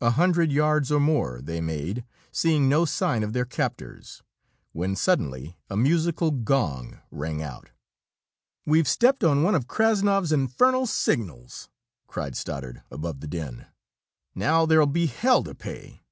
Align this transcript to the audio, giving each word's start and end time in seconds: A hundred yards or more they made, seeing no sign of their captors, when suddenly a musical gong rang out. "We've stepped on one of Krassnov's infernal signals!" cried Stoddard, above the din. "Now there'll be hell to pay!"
A 0.00 0.10
hundred 0.10 0.50
yards 0.50 0.90
or 0.90 0.98
more 0.98 1.40
they 1.40 1.60
made, 1.60 2.04
seeing 2.32 2.68
no 2.68 2.84
sign 2.84 3.22
of 3.22 3.32
their 3.32 3.44
captors, 3.44 4.20
when 4.72 4.96
suddenly 4.96 5.56
a 5.70 5.76
musical 5.76 6.32
gong 6.32 6.98
rang 7.12 7.40
out. 7.40 7.70
"We've 8.66 8.88
stepped 8.88 9.22
on 9.22 9.44
one 9.44 9.54
of 9.54 9.68
Krassnov's 9.68 10.32
infernal 10.32 10.86
signals!" 10.86 11.68
cried 12.08 12.36
Stoddard, 12.36 12.82
above 12.90 13.20
the 13.20 13.28
din. 13.28 13.66
"Now 14.34 14.66
there'll 14.66 14.88
be 14.88 15.06
hell 15.06 15.44
to 15.44 15.54
pay!" 15.54 16.02